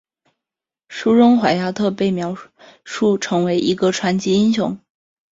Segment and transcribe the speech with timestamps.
[0.89, 2.35] 书中怀亚特被描
[2.83, 4.79] 述成为一个传奇英雄。